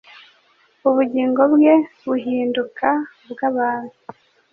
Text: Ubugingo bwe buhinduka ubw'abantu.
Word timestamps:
Ubugingo 0.89 1.41
bwe 1.53 1.75
buhinduka 2.07 2.87
ubw'abantu. 3.25 3.93